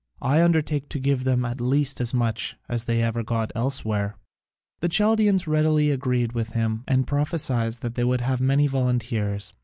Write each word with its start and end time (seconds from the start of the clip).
I 0.23 0.41
undertake 0.41 0.89
to 0.89 0.99
give 0.99 1.25
them 1.25 1.45
at 1.45 1.61
least 1.61 2.01
as 2.01 2.11
much 2.11 2.57
as 2.67 2.85
they 2.85 3.03
ever 3.03 3.21
got 3.23 3.51
elsewhere." 3.53 4.15
The 4.79 4.89
Chaldaeans 4.89 5.45
readily 5.45 5.91
agreed 5.91 6.31
with 6.33 6.53
him 6.53 6.83
and 6.87 7.05
prophesied 7.05 7.73
that 7.81 7.95
he 7.95 8.03
would 8.03 8.21
have 8.21 8.41
many 8.41 8.65
volunteers. 8.65 9.53